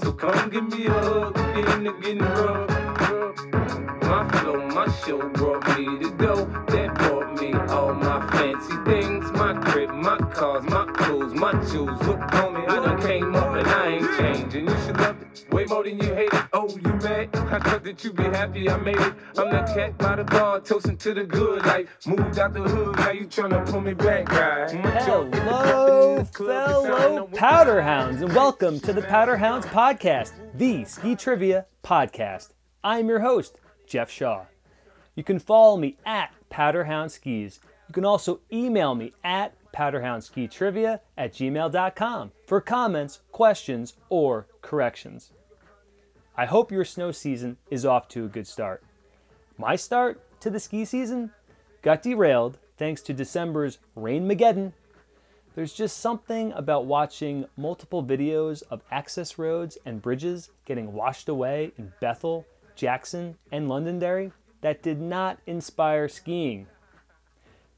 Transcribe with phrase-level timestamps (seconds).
[0.00, 1.34] so come give me a hug.
[1.54, 2.73] Get into getting
[17.84, 19.14] That you be happy I made it.
[19.36, 21.86] I'm that cat by the bar, toasting to the good life.
[22.06, 24.72] Moved out the hood, now you tryna pull me back, guy.
[24.72, 32.54] Hello, fellow Powder Hounds, and welcome to the Powder Hounds Podcast, the ski trivia podcast.
[32.82, 34.46] I'm your host, Jeff Shaw.
[35.14, 37.60] You can follow me at Powderhound Skis.
[37.88, 45.32] You can also email me at powderhoundskitrivia at gmail.com for comments, questions, or corrections.
[46.36, 48.82] I hope your snow season is off to a good start.
[49.56, 51.30] My start to the ski season
[51.80, 54.72] got derailed thanks to December's Rain Mageddon.
[55.54, 61.70] There's just something about watching multiple videos of access roads and bridges getting washed away
[61.78, 66.66] in Bethel, Jackson, and Londonderry that did not inspire skiing.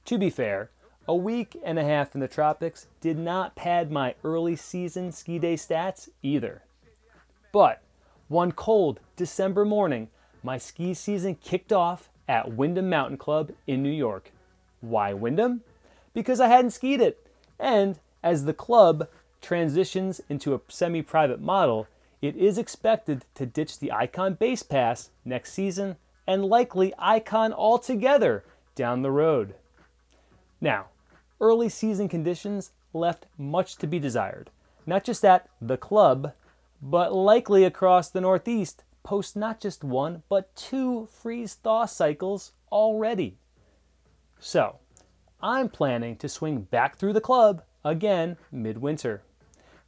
[0.07, 0.71] To be fair,
[1.07, 5.39] a week and a half in the tropics did not pad my early season ski
[5.39, 6.63] day stats either.
[7.53, 7.83] But
[8.29, 10.09] one cold December morning,
[10.43, 14.33] my ski season kicked off at Windham Mountain Club in New York.
[14.81, 15.63] Why Windham?
[16.13, 17.27] Because I hadn't skied it.
[17.59, 19.09] And as the club
[19.41, 21.87] transitions into a semi private model,
[22.21, 25.97] it is expected to ditch the Ikon Base Pass next season
[26.27, 29.55] and likely Ikon altogether down the road.
[30.61, 30.87] Now,
[31.41, 34.51] early season conditions left much to be desired.
[34.87, 36.33] Not just at the club,
[36.81, 43.39] but likely across the Northeast post not just one, but two freeze thaw cycles already.
[44.39, 44.81] So,
[45.41, 49.23] I'm planning to swing back through the club again midwinter.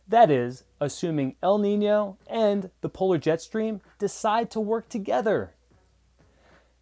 [0.06, 5.52] That is, assuming El Nino and the polar jet stream decide to work together.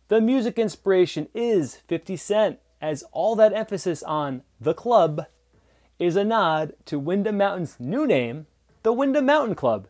[0.08, 5.26] The music inspiration is 50 Cent, as all that emphasis on the club
[5.98, 8.46] is a nod to Windham Mountain's new name,
[8.82, 9.88] the Windham Mountain Club,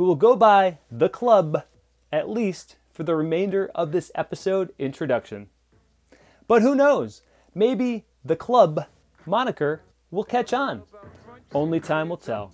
[0.00, 1.62] who will go by the club
[2.10, 5.46] at least for the remainder of this episode introduction.
[6.48, 7.20] But who knows?
[7.54, 8.86] Maybe the club
[9.26, 10.84] moniker will catch on.
[11.52, 12.50] Only time will tell.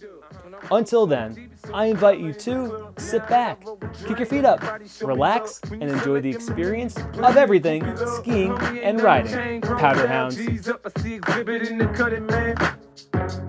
[0.73, 3.65] Until then, I invite you to sit back,
[4.09, 4.61] kick your feet up,
[5.01, 9.63] relax, and enjoy the experience of everything skiing and riding.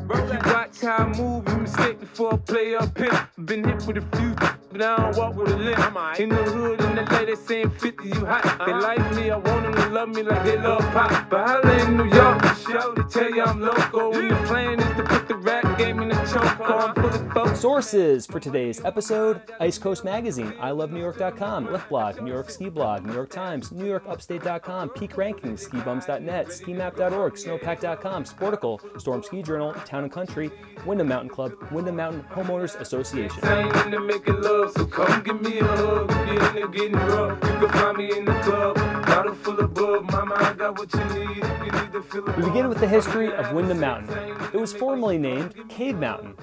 [0.07, 0.81] Powder Hounds.
[0.81, 3.29] Watch how I move, you mistake before I play up here.
[3.45, 4.34] Been hit with a few,
[4.72, 6.19] but I don't walk with a limp.
[6.19, 8.44] In the hood, in the lady saying 50, you hot.
[8.44, 8.81] They uh-huh.
[8.81, 11.29] like me, I want them to love me like they love pop.
[11.29, 14.16] But holla in New York, show to tell you I'm local.
[14.16, 16.59] And the plan is to put the rap game in the choke.
[16.59, 16.94] I'm uh-huh.
[16.94, 17.62] fully focused.
[17.62, 23.29] Sources for today's episode Ice Coast Magazine, ILoveNewYork.com, LiftBlog, New York Ski Blog, New York
[23.29, 30.52] Times, NewYorkUpstate.com, Peak Rankings, SkiBums.net, SkiMap.org, Snowpack.com, Sporticle, Storm Ski Journal, Town and Country,
[30.85, 33.46] Windham Mountain Club, Windham Mountain Homeowners Association.
[33.46, 36.09] Ain't into making love, so come give me a hug.
[36.09, 37.44] Get into getting rough.
[37.44, 38.75] You can find me in the club.
[39.06, 40.12] Bottle full of bub.
[40.12, 41.44] Mama, I got what you need.
[41.44, 44.09] If you need to fill We begin with the history of Windham Mountain.
[44.53, 46.36] It was formerly named Cave Mountain,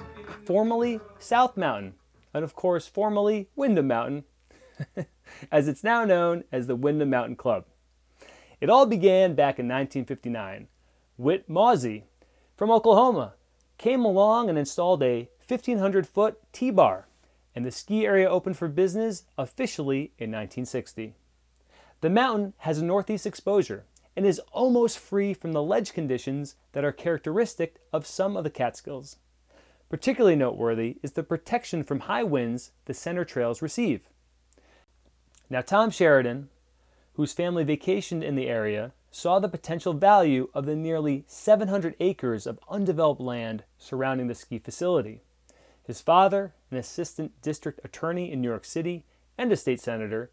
[0.45, 1.93] formerly South Mountain,
[2.33, 4.25] and of course, formerly Windham Mountain,
[5.51, 7.65] as it's now known as the Windham Mountain Club.
[8.61, 10.67] It all began back in 1959.
[11.17, 12.03] Whit Mawsey
[12.57, 13.33] from Oklahoma
[13.77, 17.07] came along and installed a 1,500 foot T bar,
[17.53, 21.13] and the ski area opened for business officially in 1960.
[22.01, 26.85] The mountain has a northeast exposure and is almost free from the ledge conditions that
[26.85, 29.17] are characteristic of some of the Catskills.
[29.89, 34.09] Particularly noteworthy is the protection from high winds the center trails receive.
[35.49, 36.49] Now, Tom Sheridan,
[37.13, 42.45] whose family vacationed in the area, saw the potential value of the nearly 700 acres
[42.45, 45.21] of undeveloped land surrounding the ski facility.
[45.81, 49.05] His father, an assistant district attorney in New York City
[49.37, 50.31] and a state senator,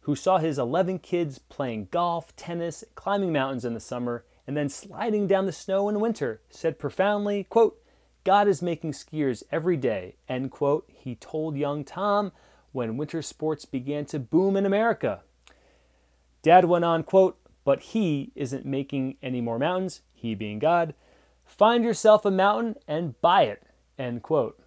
[0.00, 4.70] who saw his 11 kids playing golf, tennis, climbing mountains in the summer, and then
[4.70, 7.82] sliding down the snow in winter, said profoundly, quote,
[8.24, 12.32] God is making skiers every day, end quote, he told young Tom
[12.72, 15.20] when winter sports began to boom in America.
[16.42, 20.94] Dad went on, quote, but he isn't making any more mountains, he being God.
[21.44, 23.62] Find yourself a mountain and buy it,
[23.98, 24.60] end quote.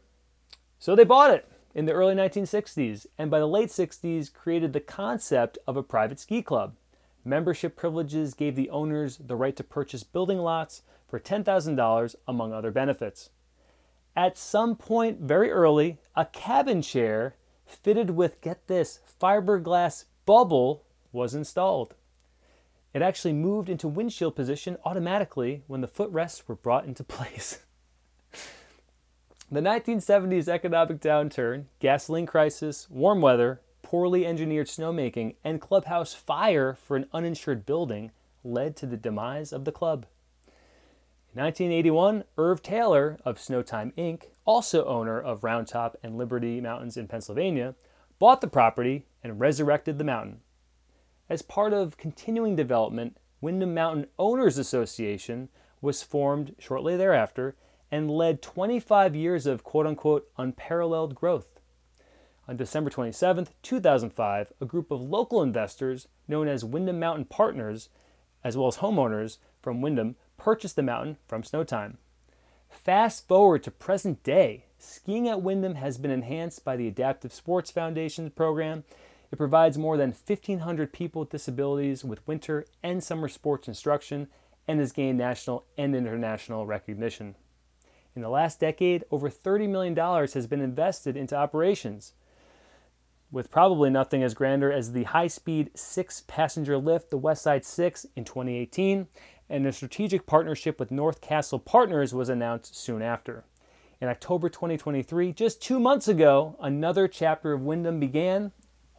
[0.79, 4.79] So they bought it in the early 1960s, and by the late 60s created the
[4.79, 6.75] concept of a private ski club.
[7.23, 12.71] Membership privileges gave the owners the right to purchase building lots for $10,000, among other
[12.71, 13.31] benefits.
[14.15, 21.33] At some point very early, a cabin chair fitted with, get this, fiberglass bubble was
[21.33, 21.95] installed.
[22.95, 27.59] It actually moved into windshield position automatically when the footrests were brought into place.
[29.51, 36.95] the 1970s economic downturn, gasoline crisis, warm weather, poorly engineered snowmaking, and clubhouse fire for
[36.95, 38.11] an uninsured building
[38.45, 40.05] led to the demise of the club.
[41.35, 46.95] In 1981, Irv Naylor of Snowtime Inc., also owner of Round Top and Liberty Mountains
[46.95, 47.75] in Pennsylvania,
[48.19, 50.39] bought the property and resurrected the mountain.
[51.27, 55.49] As part of continuing development, Windham Mountain Owners Association
[55.81, 57.55] was formed shortly thereafter
[57.91, 61.59] and led 25 years of quote unquote unparalleled growth.
[62.47, 67.89] On December 27, 2005, a group of local investors known as Windham Mountain Partners,
[68.43, 71.95] as well as homeowners from Windham, purchased the mountain from Snowtime.
[72.69, 77.71] Fast forward to present day, skiing at Windham has been enhanced by the Adaptive Sports
[77.71, 78.83] Foundation program
[79.31, 84.27] it provides more than 1,500 people with disabilities with winter and summer sports instruction
[84.67, 87.35] and has gained national and international recognition.
[88.15, 92.13] In the last decade, over $30 million has been invested into operations,
[93.31, 98.05] with probably nothing as grander as the high speed six passenger lift, the Westside 6,
[98.15, 99.07] in 2018,
[99.49, 103.43] and a strategic partnership with North Castle Partners was announced soon after.
[103.99, 108.51] In October 2023, just two months ago, another chapter of Windham began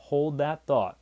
[0.06, 0.99] Hold that thought.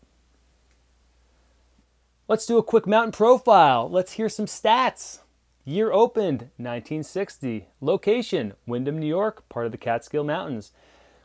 [2.26, 3.86] Let's do a quick mountain profile.
[3.90, 5.18] Let's hear some stats.
[5.66, 7.68] Year opened 1960.
[7.82, 10.72] Location Windham, New York, part of the Catskill Mountains.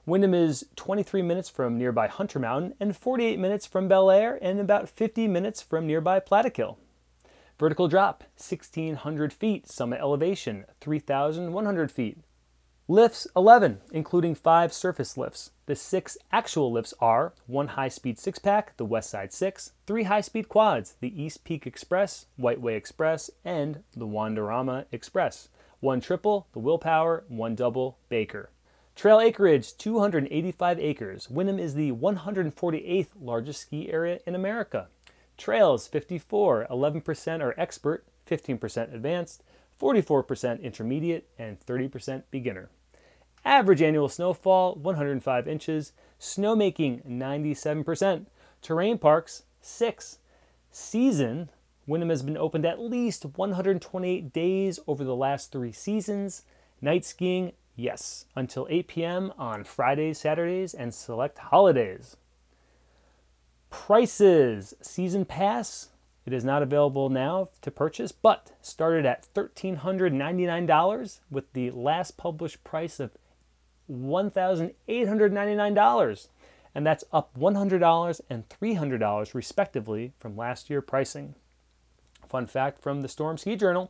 [0.05, 4.89] Windham is 23 minutes from nearby Hunter Mountain and 48 minutes from Belleayre and about
[4.89, 6.75] 50 minutes from nearby Plattekill.
[7.57, 12.17] Vertical drop 1600 feet, summit elevation 3100 feet.
[12.91, 15.51] Lifts 11, including five surface lifts.
[15.67, 20.05] The six actual lifts are one high speed six pack, the West Side 6, three
[20.05, 25.49] high speed quads, the East Peak Express, White Way Express, and the Wonderama Express,
[25.81, 28.49] one triple, the Willpower, one double, Baker.
[28.95, 31.29] Trail acreage 285 acres.
[31.29, 34.87] Windham is the 148th largest ski area in America.
[35.37, 39.43] Trails 54, 11% are expert, 15% advanced,
[39.79, 42.71] 44% intermediate, and 30% beginner.
[43.45, 48.25] Average annual snowfall 105 inches, snowmaking 97%,
[48.61, 50.19] terrain parks 6.
[50.71, 51.49] Season
[51.89, 56.43] Windham has been opened at least 128 days over the last three seasons.
[56.81, 59.33] Night skiing, yes, until 8 p.m.
[59.39, 62.15] on Fridays, Saturdays, and select holidays.
[63.71, 65.89] Prices Season Pass,
[66.27, 72.63] it is not available now to purchase, but started at $1,399 with the last published
[72.63, 73.17] price of
[73.91, 76.27] $1,899,
[76.75, 81.35] and that's up $100 and $300 respectively from last year pricing.
[82.27, 83.89] Fun fact from the Storm Ski Journal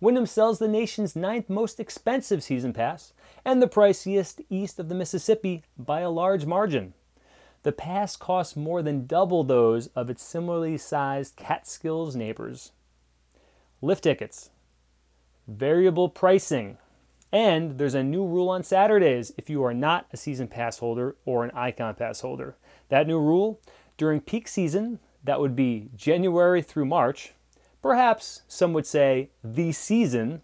[0.00, 3.12] Windham sells the nation's ninth most expensive season pass
[3.44, 6.94] and the priciest east of the Mississippi by a large margin.
[7.62, 12.72] The pass costs more than double those of its similarly sized Catskills neighbors.
[13.82, 14.48] Lift tickets,
[15.46, 16.78] variable pricing,
[17.32, 21.16] and there's a new rule on Saturdays if you are not a season pass holder
[21.24, 22.56] or an Ikon pass holder.
[22.88, 23.60] That new rule
[23.96, 27.34] during peak season, that would be January through March,
[27.82, 30.42] perhaps some would say the season,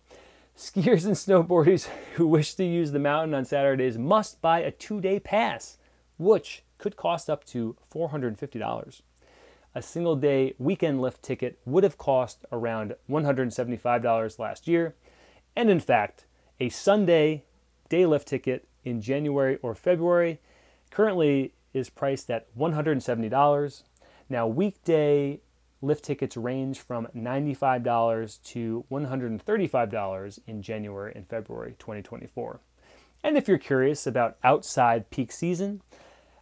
[0.57, 5.00] skiers and snowboarders who wish to use the mountain on Saturdays must buy a two
[5.00, 5.78] day pass,
[6.19, 9.00] which could cost up to $450.
[9.75, 14.95] A single day weekend lift ticket would have cost around $175 last year,
[15.55, 16.26] and in fact,
[16.61, 17.45] a Sunday
[17.89, 20.41] day lift ticket in January or February
[20.91, 23.83] currently is priced at $170.
[24.29, 25.41] Now, weekday
[25.83, 32.61] lift tickets range from $95 to $135 in January and February 2024.
[33.23, 35.83] And if you're curious about outside peak season,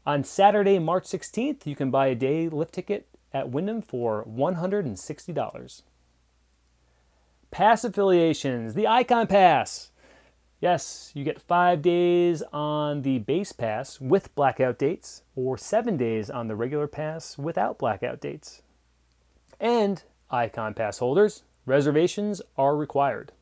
[0.06, 5.82] on Saturday, March 16th, you can buy a day lift ticket at Windham for $160.
[7.50, 9.90] Pass affiliations, the Ikon Pass.
[10.60, 16.30] Yes, you get five days on the base pass with blackout dates, or seven days
[16.30, 18.62] on the regular pass without blackout dates.
[19.60, 23.32] And Ikon Pass holders, reservations are required.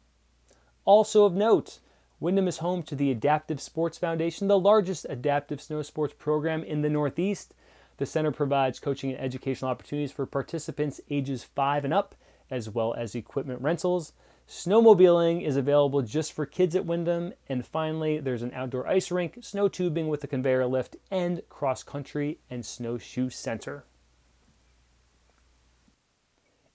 [0.85, 1.79] Also of note,
[2.19, 6.83] Windham is home to the Adaptive Sports Foundation, the largest adaptive snow sports program in
[6.83, 7.55] the Northeast.
[7.97, 12.15] The center provides coaching and educational opportunities for participants ages 5 and up,
[12.51, 14.13] as well as equipment rentals.
[14.49, 17.33] Snowmobiling is available just for kids at Windham.
[17.49, 21.83] And finally, there's an outdoor ice rink, snow tubing with a conveyor lift, and cross
[21.83, 23.85] country and snowshoe center.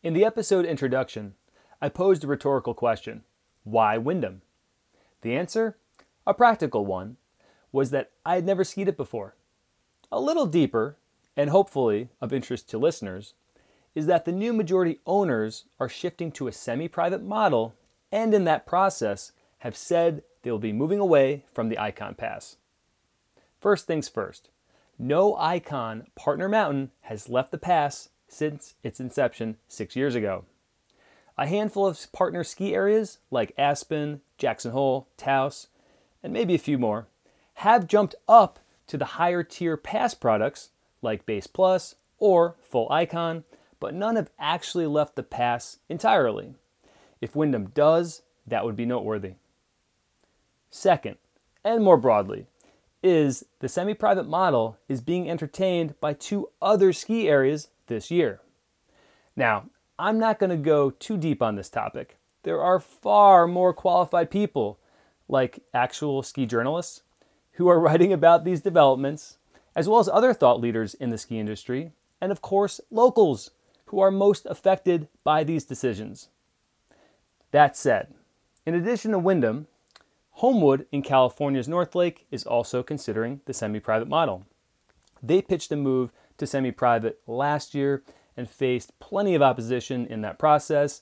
[0.04, 1.34] In the episode introduction,
[1.82, 3.24] I posed a rhetorical question
[3.64, 4.42] Why Windham?
[5.22, 5.78] The answer,
[6.26, 7.18] a practical one,
[7.72, 9.36] was that I had never skied it before.
[10.12, 10.98] A little deeper,
[11.36, 13.34] and hopefully of interest to listeners,
[13.96, 17.76] is that the new majority owners are shifting to a semi private model
[18.12, 22.58] and in that process have said they will be moving away from the Ikon Pass.
[23.60, 24.50] First things first,
[25.00, 30.46] no Ikon Partner Mountain has left the pass since its inception six years ago.
[31.38, 35.68] A handful of partner ski areas like Aspen, Jackson Hole, Taos,
[36.24, 37.08] and maybe a few more
[37.56, 40.70] have jumped up to the higher tier pass products
[41.02, 43.44] like Base Plus or Full Ikon
[43.80, 46.56] but none have actually left the pass entirely.
[47.22, 49.34] If Windham does, that would be noteworthy.
[50.70, 51.18] Second,
[51.64, 52.48] and more broadly,
[53.04, 58.42] is the semi private model is being entertained by two other ski areas this year.
[59.36, 59.70] Now,
[60.00, 62.18] I'm not going to go too deep on this topic.
[62.44, 64.80] There are far more qualified people,
[65.28, 67.02] like actual ski journalists,
[67.54, 69.38] who are writing about these developments,
[69.76, 73.52] as well as other thought leaders in the ski industry, and of course, locals
[73.88, 76.30] who are most affected by these decisions.
[77.52, 78.14] That said,
[78.66, 79.68] in addition to Windham,
[80.32, 84.46] Homewood in California's North Lake is also considering the semi private model.
[85.24, 88.04] They pitched a move to semi private last year
[88.36, 91.02] and faced plenty of opposition in that process.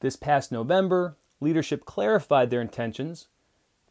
[0.00, 3.26] This past November, leadership clarified their intentions.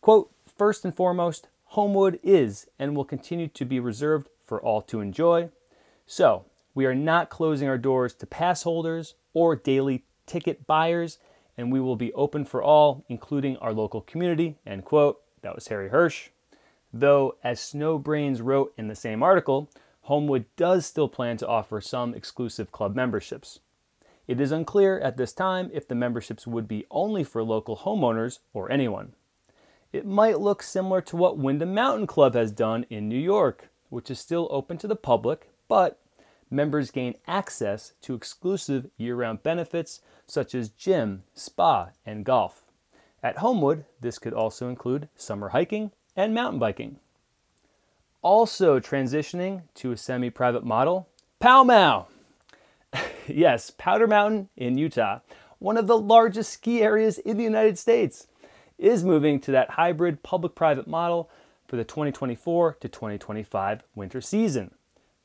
[0.01, 5.01] Quote, first and foremost, Homewood is and will continue to be reserved for all to
[5.01, 5.49] enjoy.
[6.05, 11.17] So, we are not closing our doors to pass holders or daily ticket buyers,
[11.57, 14.57] and we will be open for all, including our local community.
[14.67, 15.21] End quote.
[15.41, 16.29] That was Harry Hirsch.
[16.93, 19.69] Though, as Snowbrains wrote in the same article,
[20.01, 23.59] Homewood does still plan to offer some exclusive club memberships.
[24.27, 28.39] It is unclear at this time if the memberships would be only for local homeowners
[28.53, 29.13] or anyone.
[29.93, 34.11] It might look similar to what Windham Mountain Club has done in New York, which
[34.11, 35.99] is still open to the public, but
[36.49, 42.63] members gain access to exclusive year round benefits such as gym, spa, and golf.
[43.21, 46.99] At Homewood, this could also include summer hiking and mountain biking.
[48.21, 51.07] Also transitioning to a semi private model,
[51.39, 52.07] Pow Mow!
[53.27, 55.19] yes, Powder Mountain in Utah,
[55.59, 58.27] one of the largest ski areas in the United States,
[58.77, 61.29] is moving to that hybrid public private model
[61.67, 64.73] for the 2024 to 2025 winter season.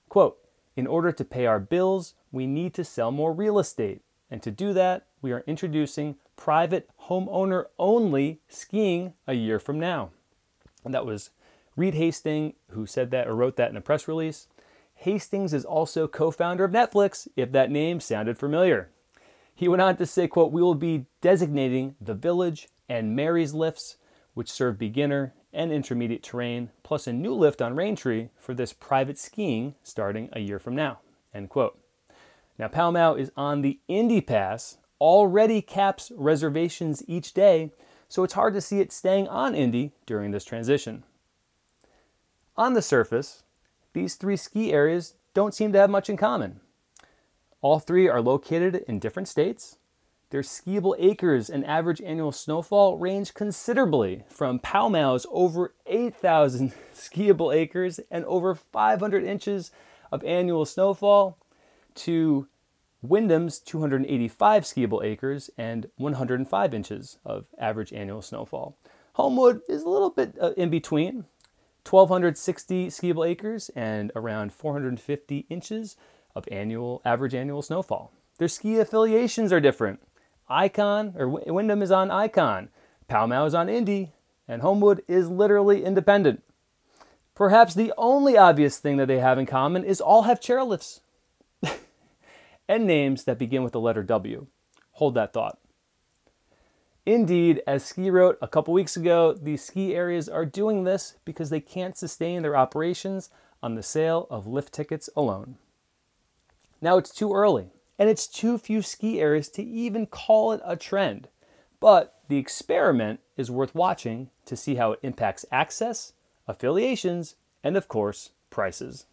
[0.09, 0.39] Quote,
[0.77, 4.03] in order to pay our bills, we need to sell more real estate.
[4.31, 10.11] And to do that, we are introducing private homeowner only skiing a year from now.
[10.85, 11.31] And that was
[11.77, 14.49] Reed Hastings who said that or wrote that in a press release.
[14.95, 18.91] Hastings is also co-founder of Netflix, if that name sounded familiar.
[19.55, 23.97] He went on to say, quote, we will be designating the village and Mary's lifts,
[24.41, 29.19] which serve beginner and intermediate terrain, plus a new lift on Raintree for this private
[29.19, 31.01] skiing starting a year from now.
[31.35, 31.79] End quote.
[32.59, 37.73] Now, Pow Mow is on the Indy Pass, already caps reservations each day,
[38.09, 41.05] so it's hard to see it staying on Indy during this transition.
[42.57, 43.43] On the surface,
[43.93, 46.61] these three ski areas don't seem to have much in common.
[47.61, 49.77] All three are located in different states,
[50.31, 57.55] their skiable acres and average annual snowfall range considerably from Pow Mow's over 8,000 skiable
[57.55, 59.71] acres and over 500 inches
[60.13, 61.37] of annual snowfall
[61.95, 62.49] to
[63.03, 68.77] Windham's 285 skiable acres and 105 inches of average annual snowfall.
[69.15, 71.25] Homewood is a little bit uh, in between
[71.89, 75.97] 1,260 skiable acres and around 450 inches
[76.37, 78.13] of annual average annual snowfall.
[78.39, 80.01] Their ski affiliations are different.
[80.51, 82.69] Ikon or Windham is on Ikon,
[83.09, 84.13] Pow Mow is on Indy,
[84.49, 86.43] and Homewood is literally independent.
[87.35, 91.01] Perhaps the only obvious thing that they have in common is all have chairlifts
[92.69, 94.47] and names that begin with the letter W.
[94.93, 95.59] Hold that thought.
[97.07, 101.49] Indeed, as Ski wrote a couple weeks ago, these ski areas are doing this because
[101.49, 103.31] they can't sustain their operations
[103.63, 105.57] on the sale of lift tickets alone.
[106.83, 110.75] Now it's too early and it's too few ski areas to even call it a
[110.75, 111.29] trend.
[111.81, 116.15] But the experiment is worth watching to see how it impacts access,
[116.49, 119.05] affiliations, and of course, prices.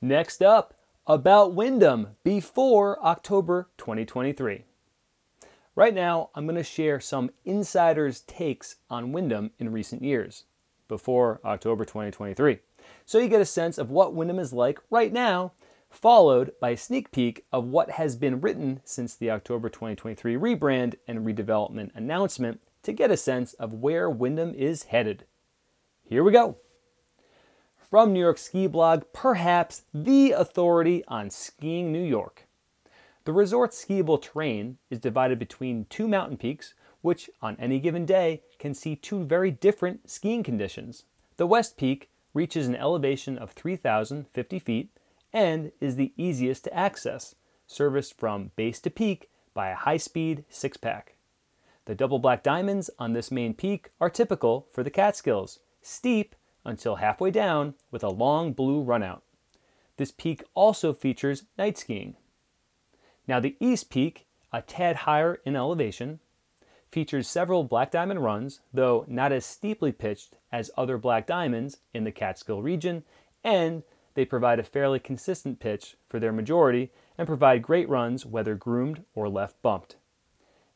[0.00, 0.72] Next up,
[1.06, 4.64] about Windham before October 2023.
[5.74, 10.44] Right now, I'm going to share some insiders' takes on Windham in recent years,
[10.88, 12.58] before October 2023,
[13.04, 15.52] so you get a sense of what Windham is like right now,
[15.92, 20.94] followed by a sneak peek of what has been written since the October 2023 rebrand
[21.06, 25.24] and redevelopment announcement to get a sense of where Windham is headed.
[26.02, 26.56] Here we go.
[27.76, 32.46] From New York Ski Blog, perhaps the authority on skiing New York.
[33.24, 38.42] The resort's skiable terrain is divided between two mountain peaks, which on any given day
[38.58, 41.04] can see two very different skiing conditions.
[41.36, 44.88] The West Peak reaches an elevation of 3,050 feet
[45.32, 47.34] and is the easiest to access,
[47.66, 51.16] serviced from base to peak by a high speed six pack.
[51.84, 56.96] The double black diamonds on this main peak are typical for the Catskills, steep until
[56.96, 59.22] halfway down with a long blue runout.
[59.96, 62.16] This peak also features night skiing.
[63.26, 66.20] Now, the East Peak, a tad higher in elevation,
[66.90, 72.04] features several black diamond runs, though not as steeply pitched as other black diamonds in
[72.04, 73.02] the Catskill region,
[73.42, 73.82] and
[74.14, 79.04] they provide a fairly consistent pitch for their majority and provide great runs whether groomed
[79.14, 79.96] or left bumped.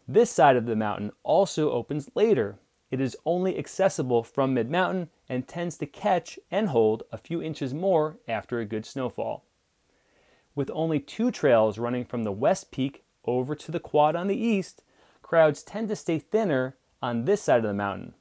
[0.09, 2.59] This side of the mountain also opens later.
[2.91, 7.43] It is only accessible from mid mountain and tends to catch and hold a few
[7.43, 9.45] inches more after a good snowfall.
[10.55, 14.37] With only two trails running from the west peak over to the quad on the
[14.37, 14.83] east,
[15.21, 18.15] crowds tend to stay thinner on this side of the mountain.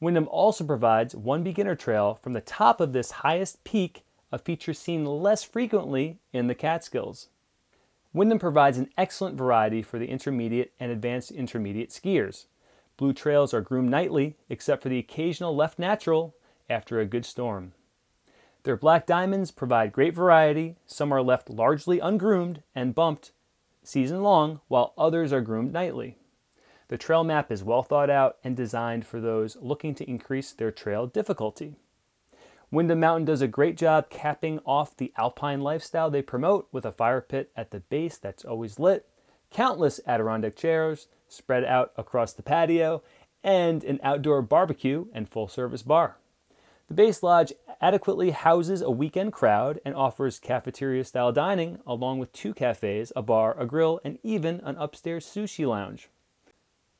[0.00, 4.72] Windham also provides one beginner trail from the top of this highest peak, a feature
[4.72, 7.28] seen less frequently in the Catskills.
[8.14, 12.46] Windham provides an excellent variety for the intermediate and advanced intermediate skiers.
[12.96, 16.34] Blue trails are groomed nightly, except for the occasional left natural
[16.68, 17.72] after a good storm.
[18.64, 20.76] Their black diamonds provide great variety.
[20.86, 23.32] Some are left largely ungroomed and bumped
[23.82, 26.16] season long, while others are groomed nightly.
[26.88, 30.70] The trail map is well thought out and designed for those looking to increase their
[30.70, 31.76] trail difficulty.
[32.72, 36.90] Windham Mountain does a great job capping off the alpine lifestyle they promote with a
[36.90, 39.06] fire pit at the base that's always lit,
[39.50, 43.02] countless Adirondack chairs spread out across the patio,
[43.44, 46.16] and an outdoor barbecue and full service bar.
[46.88, 52.32] The Base Lodge adequately houses a weekend crowd and offers cafeteria style dining, along with
[52.32, 56.08] two cafes, a bar, a grill, and even an upstairs sushi lounge.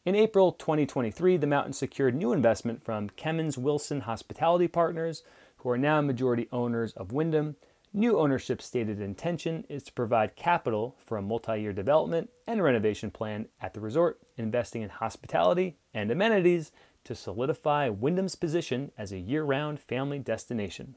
[0.05, 5.23] In April 2023, the mountain secured new investment from Kemmons Wilson Hospitality Partners,
[5.63, 7.55] who are now majority owners of Windham.
[7.93, 13.13] New ownership's stated intention is to provide capital for a multi year development and renovation
[13.13, 16.73] plan at the resort, investing in hospitality and amenities
[17.05, 20.97] to solidify Windham's position as a year round family destination.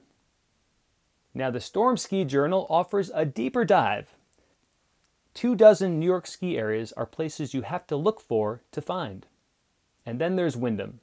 [1.34, 4.16] Now, the Storm Ski Journal offers a deeper dive.
[5.36, 9.28] Two dozen New York ski areas are places you have to look for to find.
[10.06, 11.02] And then there's Windham,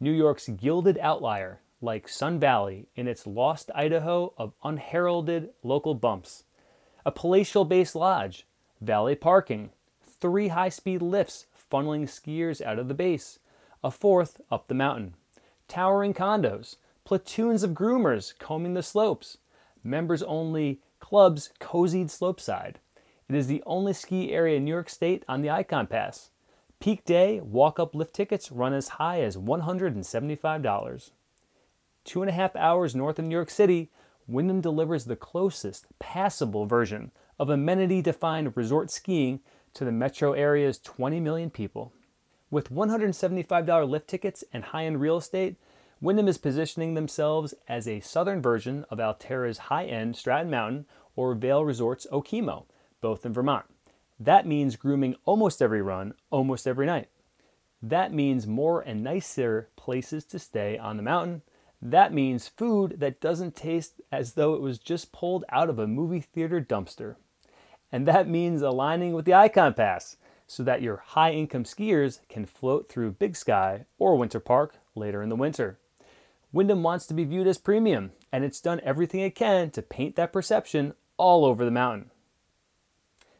[0.00, 6.44] New York's gilded outlier, like Sun Valley in its lost Idaho of unheralded local bumps,
[7.06, 8.46] a palatial base lodge,
[8.80, 9.70] valet parking,
[10.04, 13.38] three high speed lifts funneling skiers out of the base,
[13.84, 15.14] a fourth up the mountain.
[15.68, 19.38] Towering condos, platoons of groomers combing the slopes,
[19.84, 22.80] members only clubs cozied slopeside.
[23.28, 26.30] It is the only ski area in New York State on the Ikon Pass.
[26.80, 31.10] Peak day walk up lift tickets run as high as $175.
[32.08, 33.90] Two and a half hours north of New York City,
[34.26, 39.40] Windham delivers the closest passable version of amenity defined resort skiing
[39.74, 41.92] to the metro area's 20 million people.
[42.50, 45.56] With $175 lift tickets and high end real estate,
[46.00, 51.34] Windham is positioning themselves as a southern version of Alterra's high end Stratton Mountain or
[51.34, 52.64] Vail Resorts Okemo,
[53.02, 53.66] both in Vermont.
[54.18, 57.10] That means grooming almost every run, almost every night.
[57.82, 61.42] That means more and nicer places to stay on the mountain.
[61.80, 65.86] That means food that doesn't taste as though it was just pulled out of a
[65.86, 67.16] movie theater dumpster.
[67.92, 72.46] And that means aligning with the Ikon Pass so that your high income skiers can
[72.46, 75.78] float through Big Sky or Winter Park later in the winter.
[76.52, 80.16] Windham wants to be viewed as premium, and it's done everything it can to paint
[80.16, 82.10] that perception all over the mountain.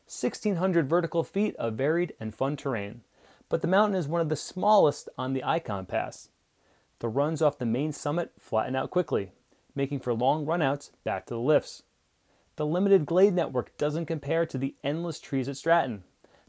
[0.07, 3.03] 1,600 vertical feet of varied and fun terrain,
[3.49, 6.29] but the mountain is one of the smallest on the Ikon Pass.
[7.01, 9.33] The runs off the main summit flatten out quickly,
[9.75, 11.83] making for long runouts back to the lifts.
[12.57, 16.03] The limited glade network doesn't compare to the endless trees at Stratton,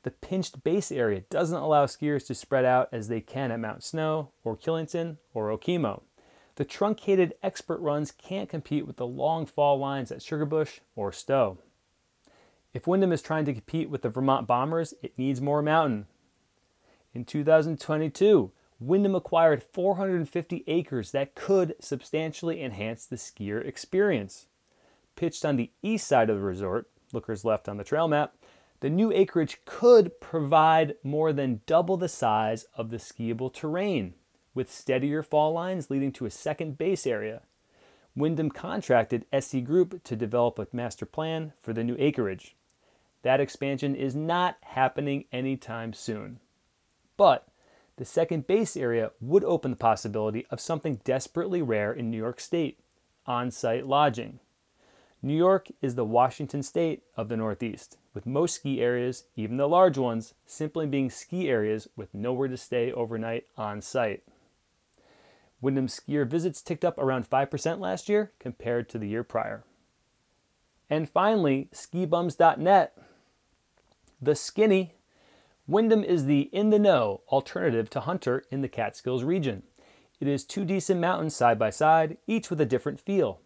[0.03, 3.83] the pinched base area doesn't allow skiers to spread out as they can at Mount
[3.83, 6.01] Snow or Killington or Okemo.
[6.55, 11.57] The truncated expert runs can't compete with the long fall lines at Sugarbush or Stowe.
[12.73, 16.05] If Windham is trying to compete with the Vermont Bombers, it needs more mountain.
[17.13, 24.47] In 2022, Windham acquired 450 acres that could substantially enhance the skier experience.
[25.15, 28.35] Pitched on the east side of the resort, lookers left on the trail map,
[28.79, 34.13] the new acreage could provide more than double the size of the skiable terrain,
[34.53, 37.41] with steadier fall lines leading to a second base area.
[38.15, 42.55] Windham contracted SE Group to develop a master plan for the new acreage.
[43.23, 46.39] That expansion is not happening anytime soon.
[47.17, 47.48] But
[47.99, 52.39] the second base area would open the possibility of something desperately rare in New York
[52.39, 52.79] State
[53.25, 54.39] on site lodging.
[55.21, 59.67] New York is the Washington state of the Northeast, with most ski areas, even the
[59.67, 64.23] large ones, simply being ski areas with nowhere to stay overnight on site.
[65.59, 69.65] Windham skier visits ticked up around 5% last year compared to the year prior.
[70.89, 72.97] And finally, skibums.net.
[74.21, 74.93] The Skinny
[75.69, 79.61] Windham is the in the know alternative to Hunter in the Catskills region.
[80.19, 83.39] It is two decent mountains side by side, each with a different feel.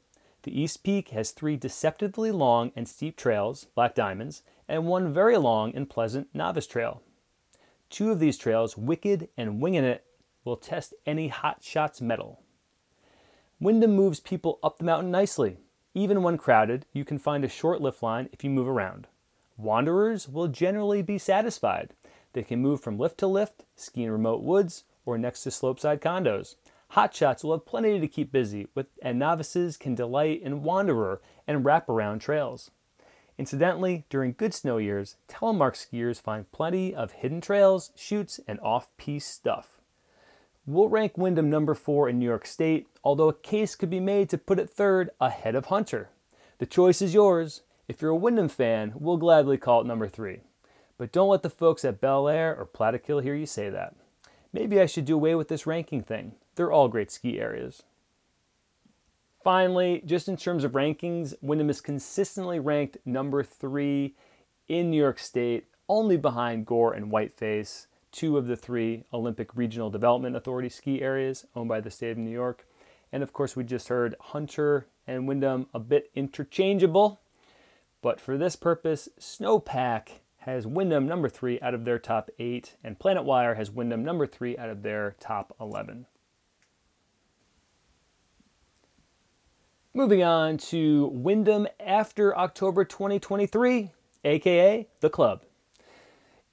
[0.43, 5.35] The East Peak has three deceptively long and steep trails, Black Diamonds, and one very
[5.35, 7.01] long and pleasant Novice Trail.
[7.89, 10.05] Two of these trails, Wicked and Wingin' It,
[10.45, 12.39] will test any hot shots mettle.
[13.59, 15.57] Windham moves people up the mountain nicely.
[15.93, 19.07] Even when crowded, you can find a short lift line if you move around.
[19.57, 21.91] Wanderers will generally be satisfied.
[22.33, 26.01] They can move from lift to lift, ski in remote woods, or next to slopeside
[26.01, 26.55] condos.
[26.93, 31.63] Hotshots will have plenty to keep busy with, and novices can delight in wanderer and
[31.63, 32.69] wraparound trails.
[33.37, 39.31] Incidentally, during good snow years, telemark skiers find plenty of hidden trails, chutes, and off-piste
[39.31, 39.79] stuff.
[40.65, 44.29] We'll rank Windham number four in New York State, although a case could be made
[44.29, 46.09] to put it third ahead of Hunter.
[46.59, 47.63] The choice is yours.
[47.87, 50.41] If you're a Windham fan, we'll gladly call it number three.
[51.03, 53.93] But don't let the folks at Belleayre or Plattekill hear you say that.
[54.53, 56.35] Maybe I should do away with this ranking thing.
[56.55, 57.83] They're all great ski areas.
[59.43, 64.15] Finally, just in terms of rankings, Windham is consistently ranked number three
[64.69, 69.89] in New York State, only behind Gore and Whiteface, two of the three Olympic Regional
[69.89, 72.65] Development Authority ski areas owned by the state of New York.
[73.11, 77.19] And of course, we just heard Hunter and Windham a bit interchangeable.
[78.01, 82.99] But for this purpose, Snowpack has Windham number three out of their top eight, and
[82.99, 86.05] Planetware has Windham number three out of their top 11.
[89.93, 93.91] Moving on to Windham after October 2023,
[94.25, 95.43] aka the club.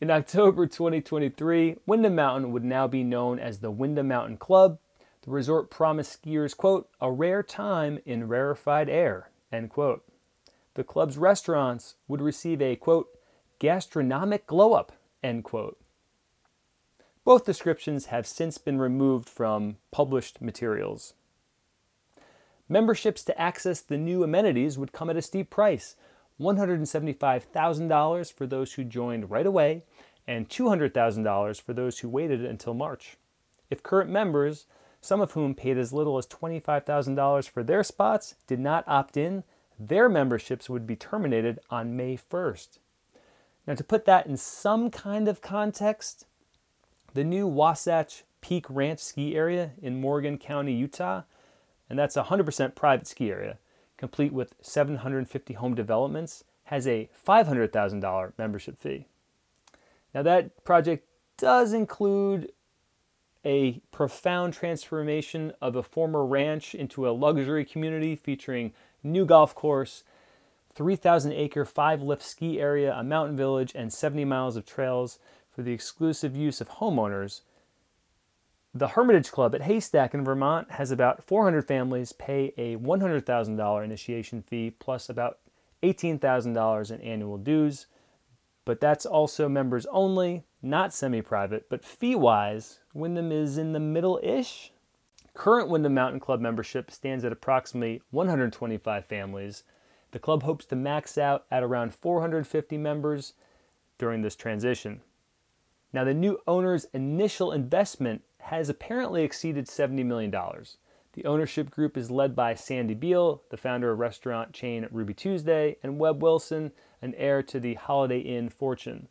[0.01, 4.79] In October 2023, Windham Mountain would now be known as the Windham Mountain Club.
[5.23, 10.05] The resort promised skiers, quote, a rare time in rarefied air, end quote.
[10.75, 13.09] The club's restaurants would receive a, quote,
[13.61, 14.91] gastronomic glow up,
[15.23, 15.79] end quote.
[17.25, 21.15] Both descriptions have since been removed from published materials.
[22.69, 25.95] Memberships to access the new amenities would come at a steep price
[26.41, 29.85] $175,000 for those who joined right away
[30.27, 33.19] and $200,000 for those who waited until March.
[33.69, 34.65] If current members,
[35.03, 39.45] some of whom paid as little as $25,000 for their spots, did not opt in,
[39.79, 42.79] their memberships would be terminated on May 1st.
[43.67, 46.27] Now, to put that in some kind of context,
[47.15, 51.23] the new Wasatch Peak Ranch ski area in Morgan County, Utah,
[51.89, 53.59] and that's a 100% private ski area,
[53.97, 59.07] complete with 750 home developments, has a $500,000 membership fee.
[60.15, 62.53] Now, that project does include
[63.45, 70.05] a profound transformation of a former ranch into a luxury community featuring new golf course,
[70.75, 75.19] 3,000 acre five lift ski area, a mountain village, and 70 miles of trails
[75.51, 77.43] for the exclusive use of homeowners.
[78.73, 84.43] The Hermitage Club at Haystack in Vermont has about 400 families pay a $100,000 initiation
[84.43, 85.39] fee plus about
[85.83, 87.87] $18,000 in annual dues.
[88.65, 91.69] But that's also members only, not semi private.
[91.69, 94.73] But fee wise, Windham is in the middle ish.
[95.35, 99.65] Current Windham Mountain Club membership stands at approximately 125 families
[100.13, 103.35] the club hopes to max out at around 450 members
[103.99, 105.01] during this transition.
[105.93, 110.31] Now, the new owner's initial investment has apparently exceeded $70 million.
[111.13, 115.77] The ownership group is led by Sandy Beall, the founder of restaurant chain Ruby Tuesday,
[115.83, 119.09] and Webb Wilson, an heir to the Holiday Inn fortune.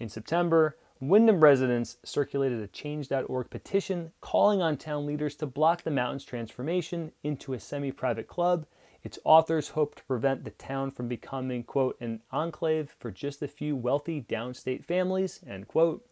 [0.00, 5.90] In September, Windham residents circulated a Change.org petition calling on town leaders to block the
[5.90, 8.66] mountain's transformation into a semi private club
[9.08, 13.48] its authors hope to prevent the town from becoming, quote, an enclave for just a
[13.48, 16.06] few wealthy downstate families, end quote.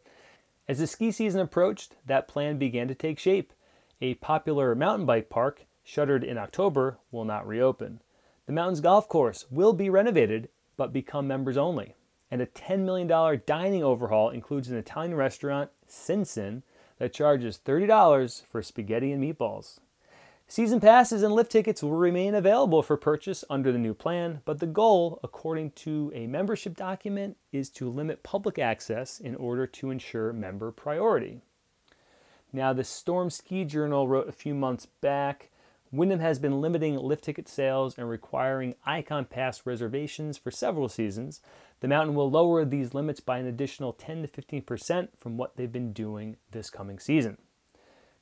[0.66, 3.52] As the ski season approached, that plan began to take shape.
[4.00, 8.00] A popular mountain bike park, shuttered in October, will not reopen.
[8.46, 11.96] The mountain's golf course will be renovated, but become members only.
[12.30, 16.62] And a $10 million dining overhaul includes an Italian restaurant, Sinsin,
[16.96, 19.80] that charges $30 for spaghetti and meatballs.
[20.48, 24.60] Season passes and lift tickets will remain available for purchase under the new plan, but
[24.60, 29.90] the goal, according to a membership document, is to limit public access in order to
[29.90, 31.40] ensure member priority.
[32.52, 35.50] Now, the Storm Ski Journal wrote a few months back
[35.92, 41.40] Windham has been limiting lift ticket sales and requiring Ikon Pass reservations for several seasons.
[41.80, 45.70] The mountain will lower these limits by an additional 10 to 15% from what they've
[45.70, 47.38] been doing this coming season.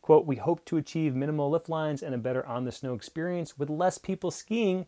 [0.04, 3.58] Quote, we hope to achieve minimal lift lines and a better on the snow experience
[3.58, 4.84] with less people skiing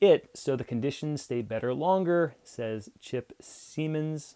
[0.00, 4.34] it so the conditions stay better longer, says Chip Seamans.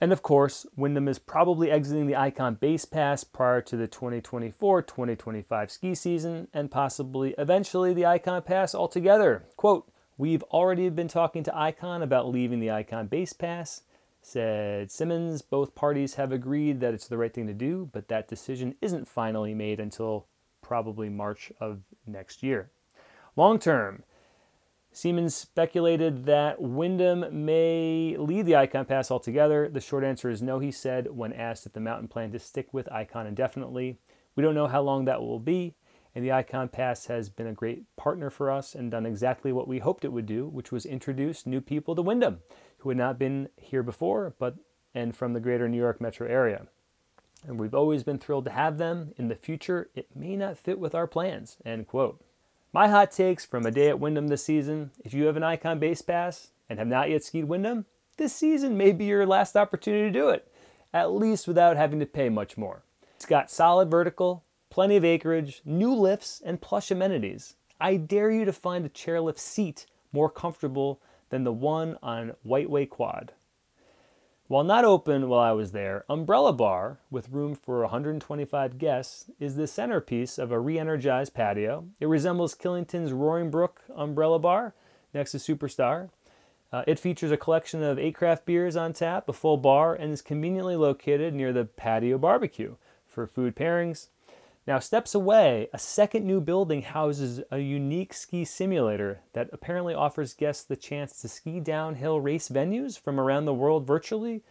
[0.00, 4.80] And of course, Windham is probably exiting the Ikon Base Pass prior to the 2024
[4.80, 9.44] 2025 ski season and possibly eventually the Ikon Pass altogether.
[9.58, 9.86] Quote,
[10.16, 13.82] We've already been talking to Ikon about leaving the Ikon Base Pass
[14.22, 18.28] said Seamans, both parties have agreed that it's the right thing to do, but that
[18.28, 20.26] decision isn't finally made until
[20.60, 22.70] probably March of next year.
[23.34, 24.04] Long term,
[24.94, 29.68] Seamans speculated that Windham may leave the Ikon Pass altogether.
[29.68, 32.72] The short answer is no, he said when asked if the mountain planned to stick
[32.72, 33.98] with Ikon indefinitely.
[34.36, 35.74] We don't know how long that will be,
[36.14, 39.66] and the Ikon Pass has been a great partner for us and done exactly what
[39.66, 42.40] we hoped it would do, which was introduce new people to Windham
[42.82, 44.56] who had not been here before, but
[44.92, 46.66] and from the greater New York metro area.
[47.46, 49.12] And we've always been thrilled to have them.
[49.16, 51.56] In the future, it may not fit with our plans.
[51.64, 52.20] End quote.
[52.72, 54.90] My hot takes from a day at Windham this season.
[55.04, 58.76] If you have an Ikon Base Pass and have not yet skied Windham, this season
[58.76, 60.50] may be your last opportunity to do it,
[60.92, 62.82] at least without having to pay much more.
[63.14, 67.54] It's got solid vertical, plenty of acreage, new lifts, and plush amenities.
[67.80, 71.00] I dare you to find a chairlift seat more comfortable
[71.32, 73.32] than the one on Whiteway Quad.
[74.48, 79.56] While not open while I was there, Umbrella Bar, with room for 125 guests, is
[79.56, 81.86] the centerpiece of a re energized patio.
[82.00, 84.74] It resembles Killington's Roaring Brook Umbrella Bar
[85.14, 86.10] next to Superstar.
[86.70, 90.12] Uh, it features a collection of eight craft beers on tap, a full bar, and
[90.12, 94.08] is conveniently located near the patio barbecue for food pairings,
[94.64, 100.34] now, steps away, a second new building houses a unique ski simulator that apparently offers
[100.34, 104.42] guests the chance to ski downhill race venues from around the world virtually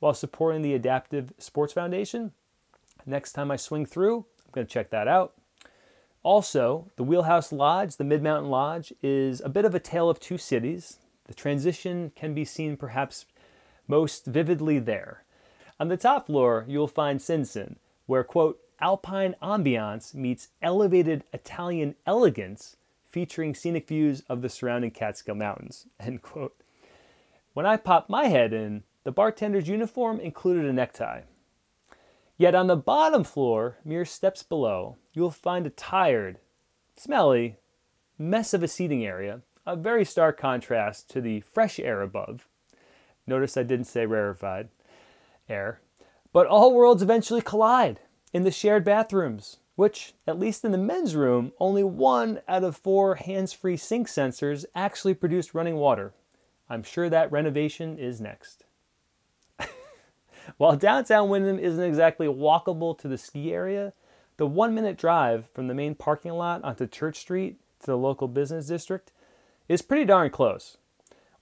[0.00, 2.32] while supporting the Adaptive Sports Foundation.
[3.06, 5.34] Next time I swing through, I'm going to check that out.
[6.24, 10.18] Also, the Wheelhouse Lodge, the Mid Mountain Lodge, is a bit of a tale of
[10.18, 10.98] two cities.
[11.28, 13.24] The transition can be seen perhaps
[13.86, 15.22] most vividly there.
[15.78, 22.76] On the top floor, you'll find Sinsin, where, quote, alpine ambiance meets elevated Italian elegance
[23.08, 25.86] featuring scenic views of the surrounding Catskill Mountains.
[26.00, 26.56] End quote.
[27.52, 31.22] When I popped my head in, the bartender's uniform included a necktie.
[32.36, 36.38] Yet on the bottom floor, mere steps below, you'll find a tired,
[36.96, 37.56] smelly
[38.18, 42.46] mess of a seating area, a very stark contrast to the fresh air above.
[43.26, 44.68] Notice I didn't say rarefied
[45.48, 45.80] air.
[46.32, 48.00] But all worlds eventually collide
[48.32, 52.76] in the shared bathrooms, which, at least in the men's room, only one out of
[52.76, 56.12] four hands free sink sensors actually produced running water.
[56.68, 58.64] I'm sure that renovation is next.
[60.56, 63.92] While downtown Windham isn't exactly walkable to the ski area,
[64.36, 68.28] the one minute drive from the main parking lot onto Church Street to the local
[68.28, 69.12] business district
[69.68, 70.76] is pretty darn close.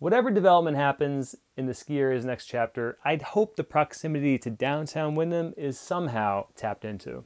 [0.00, 5.16] Whatever development happens in the ski area's next chapter, I'd hope the proximity to downtown
[5.16, 7.24] Windham is somehow tapped into.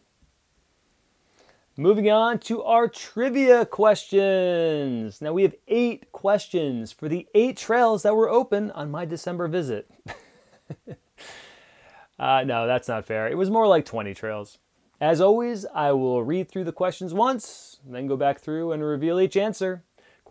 [1.76, 5.20] Moving on to our trivia questions.
[5.20, 9.48] Now we have eight questions for the eight trails that were open on my December
[9.48, 9.90] visit.
[12.18, 13.28] uh, no, that's not fair.
[13.28, 14.56] It was more like 20 trails.
[14.98, 19.20] As always, I will read through the questions once, then go back through and reveal
[19.20, 19.82] each answer.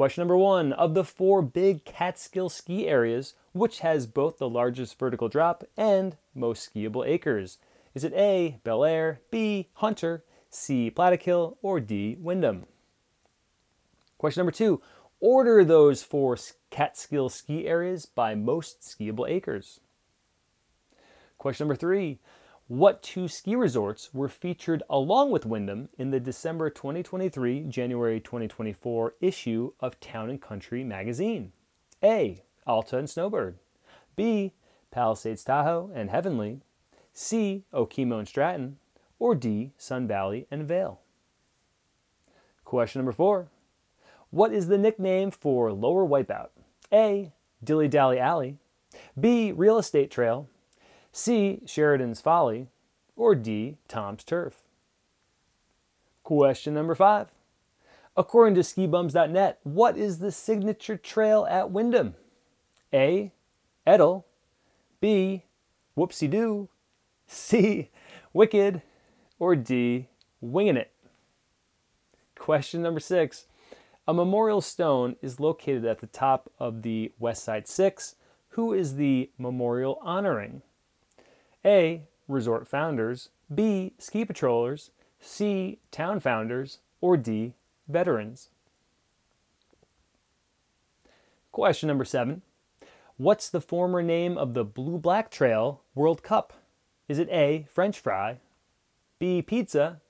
[0.01, 4.97] Question number one Of the four big Catskill ski areas, which has both the largest
[4.97, 7.59] vertical drop and most skiable acres?
[7.93, 12.65] Is it A, Belleayre, B, Hunter, C, Plattekill, or D, Windham?
[14.17, 14.81] Question number two
[15.19, 16.35] Order those four
[16.71, 19.81] Catskill ski areas by most skiable acres.
[21.37, 22.17] Question number three
[22.71, 29.15] what two ski resorts were featured along with Windham in the December 2023 January 2024
[29.19, 31.51] issue of Town and Country magazine?
[32.01, 32.41] A.
[32.65, 33.57] Alta and Snowbird.
[34.15, 34.53] B.
[34.89, 36.61] Palisades Tahoe and Heavenly.
[37.11, 37.65] C.
[37.73, 38.77] Okemo and Stratton,
[39.19, 39.73] or D.
[39.77, 41.01] Sun Valley and Vail?
[42.63, 43.49] Question number four.
[44.29, 46.51] What is the nickname for Lower Wipeout?
[46.93, 47.33] A.
[47.61, 48.55] Dilly Dally Alley,
[49.19, 49.51] B.
[49.51, 50.47] Real Estate Trail,
[51.11, 51.61] C.
[51.65, 52.67] Sheridan's Folly,
[53.15, 53.77] or D.
[53.87, 54.63] Tom's Turf?
[56.23, 57.27] Question number five.
[58.15, 62.15] According to skibums.net, what is the signature trail at Windham?
[62.93, 63.31] A.
[63.85, 64.25] Edel,
[64.99, 65.45] B.
[65.97, 66.69] Whoopsie Doo,
[67.27, 67.89] C.
[68.33, 68.81] Wicked,
[69.39, 70.07] or D.
[70.39, 70.91] Winging It?
[72.35, 73.45] Question number six.
[74.07, 78.15] A memorial stone is located at the top of the West Side Six.
[78.49, 80.63] Who is the memorial honoring?
[81.65, 82.03] A.
[82.27, 83.93] Resort founders, B.
[83.97, 85.79] Ski patrollers, C.
[85.91, 87.53] Town founders, or D.
[87.87, 88.49] Veterans?
[91.51, 92.41] Question number seven.
[93.17, 96.53] What's the former name of the Blue Black Trail World Cup?
[97.07, 97.67] Is it A.
[97.69, 98.37] French fry,
[99.19, 99.41] B.
[99.41, 100.01] Pizza,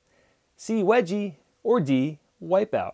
[0.55, 0.83] C.
[0.83, 2.19] Wedgie, or D.
[2.41, 2.93] Wipeout?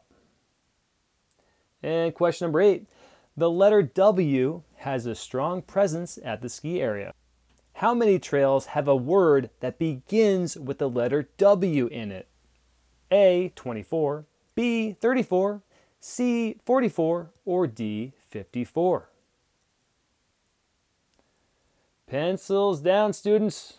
[1.84, 2.88] And question number eight.
[3.36, 7.14] The letter W has a strong presence at the ski area.
[7.78, 12.28] How many trails have a word that begins with the letter W in it?
[13.12, 13.52] A.
[13.56, 14.94] 24, B.
[15.00, 15.62] 34,
[16.00, 16.58] C.
[16.66, 18.14] 44, or D.
[18.30, 19.12] 54?
[22.08, 23.76] Pencils down, students.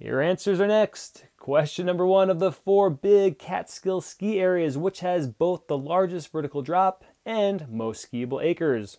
[0.00, 1.26] Your answers are next.
[1.36, 6.32] Question number one of the four big Catskill ski areas, which has both the largest
[6.32, 8.98] vertical drop and most skiable acres?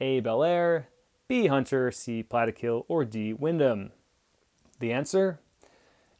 [0.00, 0.20] A.
[0.20, 0.86] Belleayre,
[1.32, 1.46] B.
[1.46, 2.22] Hunter, C.
[2.22, 3.32] Plattekill, or D.
[3.32, 3.92] Windham?
[4.80, 5.40] The answer?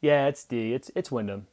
[0.01, 0.73] Yeah, it's D.
[0.73, 1.49] It's, it's Windham.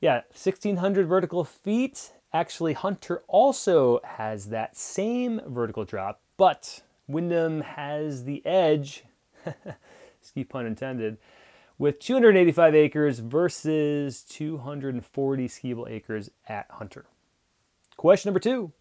[0.00, 2.12] Yeah, 1,600 vertical feet.
[2.32, 9.04] Actually, Hunter also has that same vertical drop, but Windham has the edge,
[10.22, 11.18] ski pun intended,
[11.76, 17.04] with 285 acres versus 240 skiable acres at Hunter.
[17.98, 18.72] Question number two.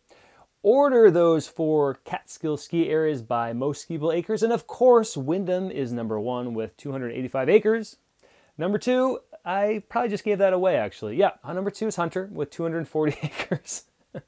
[0.64, 5.92] Order those four Catskill ski areas by most skiable acres, and of course, Windham is
[5.92, 7.98] number one with 285 acres.
[8.58, 11.18] Number two, I probably just gave that away actually.
[11.18, 13.84] Yeah, uh, number two is Hunter with 240 acres.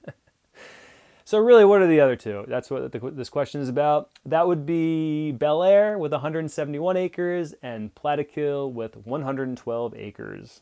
[1.27, 2.45] So really, what are the other two?
[2.47, 4.11] That's what the, this question is about.
[4.27, 10.61] That would be Bel Belleayre with 171 acres and Plattekill with 112 acres.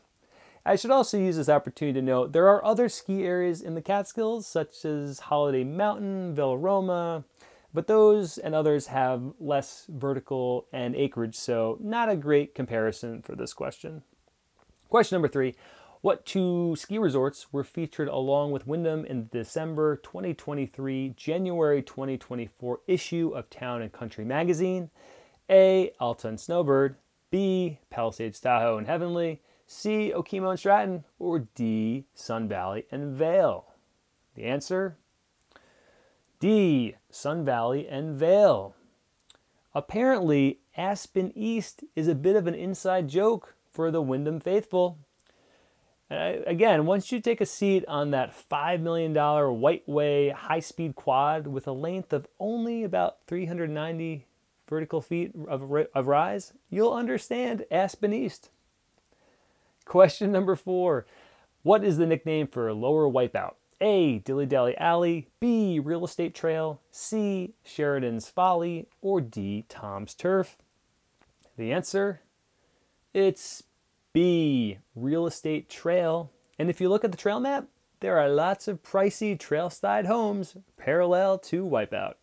[0.66, 3.82] I should also use this opportunity to note there are other ski areas in the
[3.82, 7.24] Catskills, such as Holiday Mountain, Villa Roma,
[7.74, 13.34] but those and others have less vertical and acreage, so not a great comparison for
[13.36, 14.02] this question.
[14.88, 15.54] Question number three
[16.00, 22.80] what two ski resorts were featured along with Windham in the December 2023 January 2024
[22.86, 24.90] issue of Town and Country magazine?
[25.50, 25.92] A.
[26.00, 26.96] Alta and Snowbird,
[27.30, 27.80] B.
[27.90, 30.12] Palisades Tahoe and Heavenly, C.
[30.14, 32.04] Okemo and Stratton, or D.
[32.14, 33.66] Sun Valley and Vail?
[34.34, 34.96] The answer?
[36.40, 36.96] D.
[37.10, 38.74] Sun Valley and Vail.
[39.74, 44.98] Apparently, Aspen East is a bit of an inside joke for the Windham faithful.
[46.10, 50.94] Uh, again, once you take a seat on that $5 million White Way high speed
[50.94, 54.26] quad with a length of only about 390
[54.68, 58.50] vertical feet of, of rise, you'll understand Aspen East.
[59.84, 61.06] Question number four
[61.62, 63.54] What is the nickname for Lower Wipeout?
[63.80, 64.20] A.
[64.20, 65.78] Dilly Dally Alley, B.
[65.78, 67.54] Real Estate Trail, C.
[67.64, 69.64] Sheridan's Folly, or D.
[69.68, 70.58] Tom's Turf?
[71.56, 72.20] The answer?
[73.12, 73.62] It's
[74.12, 76.30] B, real estate trail.
[76.58, 77.66] And if you look at the trail map,
[78.00, 82.14] there are lots of pricey trail side homes parallel to Wipeout.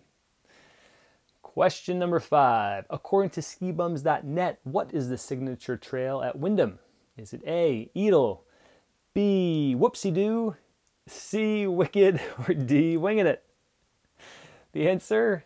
[1.41, 2.85] Question number five.
[2.89, 6.79] According to skibums.net, what is the signature trail at Windham?
[7.17, 8.43] Is it A, Edel,
[9.13, 10.55] B, Whoopsie Doo,
[11.07, 13.43] C, Wicked, or D, Winging It?
[14.71, 15.43] The answer?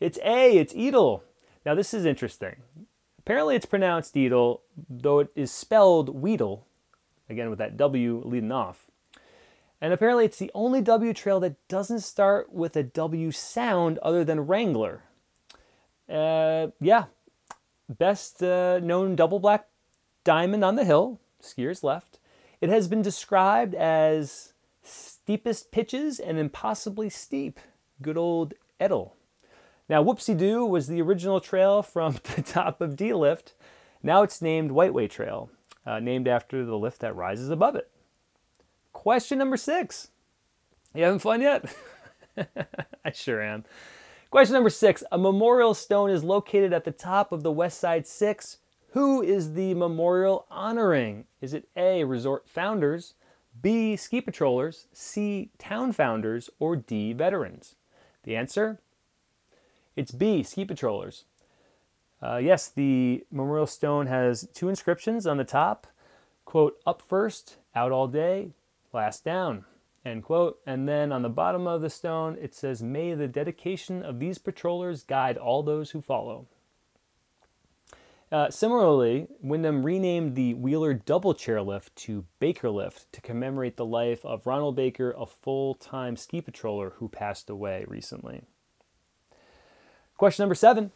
[0.00, 1.22] It's A, it's Edel.
[1.64, 2.56] Now, this is interesting.
[3.18, 6.62] Apparently, it's pronounced Edel, though it is spelled Wedel,
[7.28, 8.86] again with that W leading off.
[9.80, 14.24] And apparently, it's the only W trail that doesn't start with a W sound other
[14.24, 15.02] than Wrangler.
[16.08, 17.04] Uh, yeah,
[17.88, 19.66] best uh, known double black
[20.26, 22.18] diamond on the hill, skiers left.
[22.60, 24.52] It has been described as
[24.82, 27.60] steepest pitches and impossibly steep.
[28.02, 29.14] Good old Edel.
[29.88, 33.54] Now, Whoopsie Doo was the original trail from the top of D Lift.
[34.02, 35.48] Now it's named Whiteway Trail,
[35.86, 37.88] uh, named after the lift that rises above it.
[38.92, 40.08] Question number six.
[40.92, 41.72] You having fun yet?
[43.04, 43.64] I sure am.
[44.30, 48.08] Question number six A memorial stone is located at the top of the West Side
[48.08, 48.58] Six.
[48.96, 51.26] Who is the memorial honoring?
[51.42, 53.12] Is it A, resort founders,
[53.60, 57.74] B, ski patrollers, C, town founders, or D, veterans?
[58.22, 58.80] The answer?
[59.96, 61.24] It's B, ski patrollers.
[62.22, 65.86] Uh, yes, the memorial stone has two inscriptions on the top
[66.46, 68.52] quote, up first, out all day,
[68.94, 69.66] last down,
[70.06, 70.58] end quote.
[70.64, 74.38] And then on the bottom of the stone, it says, May the dedication of these
[74.38, 76.46] patrollers guide all those who follow.
[78.32, 84.24] Uh, similarly, Windham renamed the Wheeler double chairlift to Baker Lift to commemorate the life
[84.24, 88.42] of Ronald Baker, a full time ski patroller who passed away recently.
[90.16, 90.90] Question number seven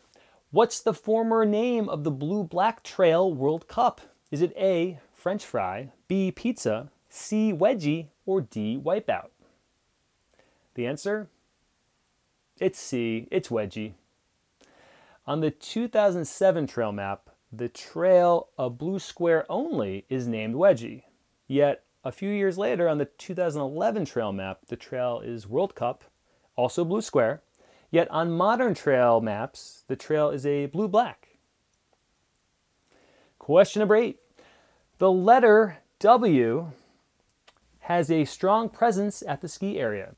[0.50, 4.00] What's the former name of the Blue Black Trail World Cup?
[4.32, 9.28] Is it A, French fry, B, pizza, C, wedgie, or D, wipeout?
[10.74, 11.28] The answer?
[12.58, 13.92] It's C, it's wedgie.
[15.26, 21.02] On the 2007 trail map, the trail, a blue square only, is named Wedgie.
[21.46, 26.04] Yet, a few years later, on the 2011 trail map, the trail is World Cup,
[26.56, 27.42] also blue square.
[27.90, 31.28] Yet, on modern trail maps, the trail is a blue black.
[33.38, 34.20] Question number eight.
[34.98, 36.72] The letter W
[37.80, 40.14] has a strong presence at the ski area.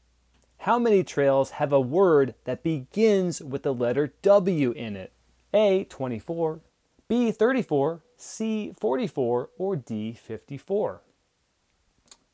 [0.63, 5.13] How many trails have a word that begins with the letter W in it?
[5.53, 6.61] A, 24,
[7.09, 11.01] B, 34, C, 44, or D, 54?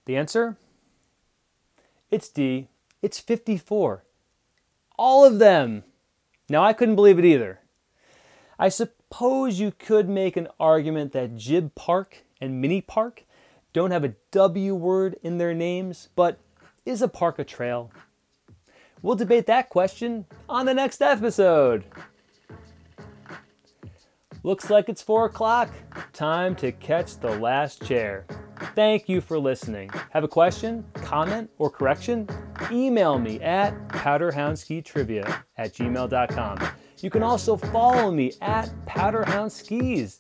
[0.05, 0.59] The answer?
[2.11, 2.69] It's D.
[3.01, 4.05] It's 54.
[4.99, 5.85] All of them.
[6.51, 7.61] Now, I couldn't believe it either.
[8.59, 13.25] I suppose you could make an argument that Jib Park and Mini Park
[13.73, 16.39] don't have a W word in their names, but
[16.85, 17.91] is a park a trail?
[19.03, 21.85] We'll debate that question on the next episode.
[24.43, 25.71] Looks like it's 4 o'clock.
[26.13, 28.27] Time to catch the last chair.
[28.75, 29.91] Thank you for listening.
[30.11, 32.29] Have a question, comment, or correction?
[32.71, 36.69] Email me at powderhoundskitrivia at gmail.com.
[37.01, 40.19] You can also follow me at powderhoundskis.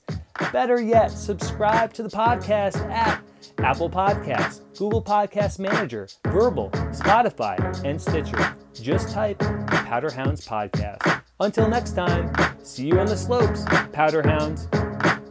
[0.53, 3.20] Better yet, subscribe to the podcast at
[3.59, 8.57] Apple Podcasts, Google Podcast Manager, Verbal, Spotify, and Stitcher.
[8.83, 11.22] Just type Powderhounds Podcast.
[11.41, 14.70] Until next time, see you on the slopes, Powderhounds.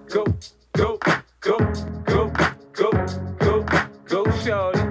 [0.09, 0.25] Go,
[0.73, 0.97] go,
[1.39, 1.57] go,
[2.05, 2.29] go,
[2.73, 2.91] go,
[3.39, 3.65] go,
[4.05, 4.86] go, shorty.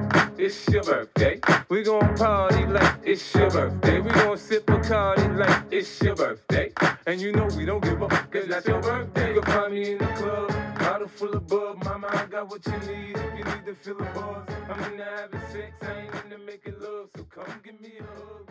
[0.46, 1.40] It's your birthday.
[1.68, 3.98] We gon' party like it's your birthday.
[3.98, 6.70] We gon' sip a Bacardi like it's your birthday.
[7.04, 9.34] And you know we don't give up, cause that's your birthday.
[9.34, 11.82] You can find me in the club, bottle full of bub.
[11.82, 14.48] Mama, I got what you need if you need to feel a buzz.
[14.70, 17.08] I'm into having sex, I ain't into making love.
[17.16, 18.46] So come give me a hug.